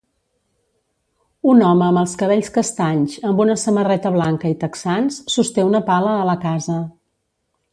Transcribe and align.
Un 1.51 1.59
home 1.65 1.83
amb 1.87 2.01
els 2.03 2.15
cabells 2.21 2.49
castanys 2.55 3.17
amb 3.31 3.43
una 3.45 3.57
samarreta 3.65 4.13
blanca 4.17 4.53
i 4.55 4.57
texans 4.65 5.19
sosté 5.35 5.67
una 5.71 5.83
pala 5.91 6.17
a 6.23 6.29
la 6.31 6.37
casa. 6.49 6.81